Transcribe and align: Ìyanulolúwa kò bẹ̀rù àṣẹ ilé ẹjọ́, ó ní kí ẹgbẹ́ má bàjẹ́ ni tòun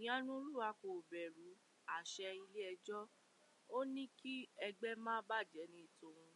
Ìyanulolúwa 0.00 0.68
kò 0.80 0.88
bẹ̀rù 1.10 1.48
àṣẹ 1.96 2.28
ilé 2.42 2.60
ẹjọ́, 2.72 3.00
ó 3.76 3.78
ní 3.94 4.04
kí 4.18 4.34
ẹgbẹ́ 4.66 5.00
má 5.04 5.14
bàjẹ́ 5.28 5.70
ni 5.74 5.82
tòun 5.98 6.32